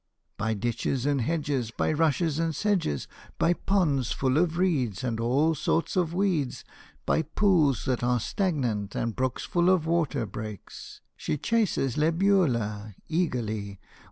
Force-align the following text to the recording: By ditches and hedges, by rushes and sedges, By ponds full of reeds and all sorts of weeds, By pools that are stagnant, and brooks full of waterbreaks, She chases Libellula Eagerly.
By 0.35 0.55
ditches 0.55 1.05
and 1.05 1.21
hedges, 1.21 1.69
by 1.69 1.93
rushes 1.93 2.39
and 2.39 2.55
sedges, 2.55 3.07
By 3.37 3.53
ponds 3.53 4.11
full 4.11 4.39
of 4.39 4.57
reeds 4.57 5.03
and 5.03 5.19
all 5.19 5.53
sorts 5.53 5.95
of 5.95 6.11
weeds, 6.11 6.65
By 7.05 7.21
pools 7.21 7.85
that 7.85 8.01
are 8.03 8.19
stagnant, 8.19 8.95
and 8.95 9.15
brooks 9.15 9.43
full 9.45 9.69
of 9.69 9.85
waterbreaks, 9.85 11.01
She 11.15 11.37
chases 11.37 11.97
Libellula 11.97 12.95
Eagerly. 13.09 13.79